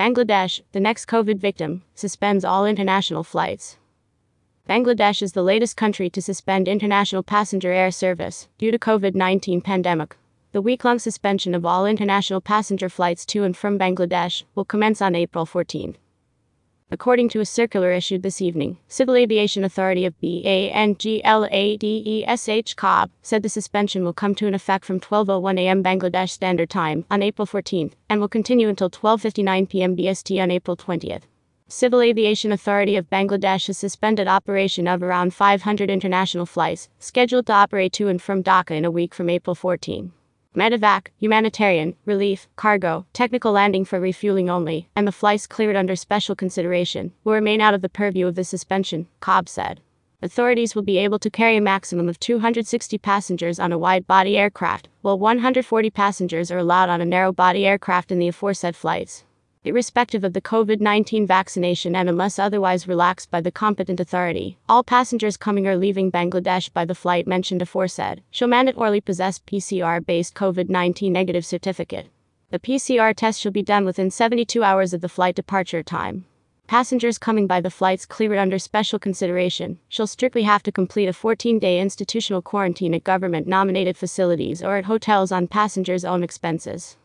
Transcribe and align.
Bangladesh, 0.00 0.62
the 0.72 0.80
next 0.80 1.08
COVID 1.08 1.36
victim, 1.36 1.82
suspends 1.94 2.42
all 2.42 2.64
international 2.64 3.22
flights. 3.22 3.76
Bangladesh 4.66 5.20
is 5.20 5.32
the 5.32 5.42
latest 5.42 5.76
country 5.76 6.08
to 6.08 6.22
suspend 6.22 6.68
international 6.68 7.22
passenger 7.22 7.70
air 7.70 7.90
service 7.90 8.48
due 8.56 8.70
to 8.70 8.78
COVID-19 8.78 9.62
pandemic. 9.62 10.16
The 10.52 10.62
week-long 10.62 11.00
suspension 11.00 11.54
of 11.54 11.66
all 11.66 11.84
international 11.84 12.40
passenger 12.40 12.88
flights 12.88 13.26
to 13.26 13.44
and 13.44 13.54
from 13.54 13.78
Bangladesh 13.78 14.44
will 14.54 14.64
commence 14.64 15.02
on 15.02 15.14
April 15.14 15.44
14. 15.44 15.98
According 16.92 17.28
to 17.30 17.40
a 17.40 17.46
circular 17.46 17.92
issued 17.92 18.24
this 18.24 18.42
evening, 18.42 18.76
Civil 18.88 19.14
Aviation 19.14 19.62
Authority 19.62 20.04
of 20.04 20.20
BANGLADESH 20.20 20.66
said 23.22 23.42
the 23.44 23.48
suspension 23.48 24.02
will 24.02 24.12
come 24.12 24.34
to 24.34 24.48
an 24.48 24.54
effect 24.54 24.84
from 24.84 24.98
12:01 24.98 25.60
a.m. 25.60 25.84
Bangladesh 25.84 26.30
Standard 26.30 26.68
Time 26.68 27.04
on 27.08 27.22
April 27.22 27.46
14 27.46 27.92
and 28.08 28.20
will 28.20 28.26
continue 28.26 28.68
until 28.68 28.90
12:59 28.90 29.68
p.m. 29.68 29.96
BST 29.96 30.42
on 30.42 30.50
April 30.50 30.76
20th. 30.76 31.22
Civil 31.68 32.00
Aviation 32.00 32.50
Authority 32.50 32.96
of 32.96 33.08
Bangladesh 33.08 33.68
has 33.68 33.78
suspended 33.78 34.26
operation 34.26 34.88
of 34.88 35.00
around 35.00 35.32
500 35.32 35.88
international 35.90 36.44
flights 36.44 36.88
scheduled 36.98 37.46
to 37.46 37.52
operate 37.52 37.92
to 37.92 38.08
and 38.08 38.20
from 38.20 38.42
Dhaka 38.42 38.72
in 38.72 38.84
a 38.84 38.90
week 38.90 39.14
from 39.14 39.30
April 39.30 39.54
14 39.54 40.10
medevac, 40.56 41.08
humanitarian, 41.18 41.94
relief, 42.04 42.48
cargo, 42.56 43.06
technical 43.12 43.52
landing 43.52 43.84
for 43.84 44.00
refueling 44.00 44.50
only, 44.50 44.88
and 44.96 45.06
the 45.06 45.12
flights 45.12 45.46
cleared 45.46 45.76
under 45.76 45.94
special 45.94 46.34
consideration 46.34 47.12
will 47.22 47.34
remain 47.34 47.60
out 47.60 47.74
of 47.74 47.82
the 47.82 47.88
purview 47.88 48.26
of 48.26 48.34
the 48.34 48.44
suspension, 48.44 49.06
CAAB 49.20 49.48
said. 49.48 49.80
Authorities 50.22 50.74
will 50.74 50.82
be 50.82 50.98
able 50.98 51.18
to 51.18 51.30
carry 51.30 51.56
a 51.56 51.62
maximum 51.62 52.08
of 52.08 52.20
260 52.20 52.98
passengers 52.98 53.58
on 53.58 53.72
a 53.72 53.78
wide 53.78 54.06
body 54.06 54.36
aircraft, 54.36 54.88
while 55.02 55.18
140 55.18 55.90
passengers 55.90 56.50
are 56.50 56.58
allowed 56.58 56.90
on 56.90 57.00
a 57.00 57.06
narrow 57.06 57.32
body 57.32 57.64
aircraft 57.64 58.12
in 58.12 58.18
the 58.18 58.28
aforesaid 58.28 58.76
flights 58.76 59.24
irrespective 59.62 60.24
of 60.24 60.32
the 60.32 60.40
COVID 60.40 60.80
19 60.80 61.26
vaccination 61.26 61.94
and 61.94 62.08
unless 62.08 62.38
otherwise 62.38 62.88
relaxed 62.88 63.30
by 63.30 63.40
the 63.42 63.50
competent 63.50 64.00
authority. 64.00 64.58
All 64.68 64.82
passengers 64.82 65.36
coming 65.36 65.66
or 65.66 65.76
leaving 65.76 66.10
Bangladesh 66.10 66.72
by 66.72 66.86
the 66.86 66.94
flight 66.94 67.26
mentioned 67.26 67.60
aforesaid 67.60 68.22
shall 68.30 68.48
mandatorily 68.48 69.04
possess 69.04 69.38
PCR 69.38 70.04
based 70.04 70.34
COVID 70.34 70.70
19 70.70 71.12
negative 71.12 71.44
certificate. 71.44 72.08
The 72.50 72.58
PCR 72.58 73.14
test 73.14 73.38
shall 73.40 73.52
be 73.52 73.62
done 73.62 73.84
within 73.84 74.10
72 74.10 74.64
hours 74.64 74.94
of 74.94 75.02
the 75.02 75.08
flight 75.08 75.34
departure 75.34 75.82
time. 75.82 76.24
Passengers 76.66 77.18
coming 77.18 77.46
by 77.46 77.60
the 77.60 77.68
flights 77.68 78.06
cleared 78.06 78.38
under 78.38 78.58
special 78.58 78.98
consideration 78.98 79.78
shall 79.88 80.06
strictly 80.06 80.44
have 80.44 80.62
to 80.62 80.72
complete 80.72 81.08
a 81.08 81.12
14 81.12 81.58
day 81.58 81.80
institutional 81.80 82.40
quarantine 82.40 82.94
at 82.94 83.04
government 83.04 83.46
nominated 83.46 83.96
facilities 83.96 84.62
or 84.62 84.76
at 84.76 84.86
hotels 84.86 85.30
on 85.30 85.48
passengers' 85.48 86.04
own 86.04 86.22
expenses. 86.22 86.96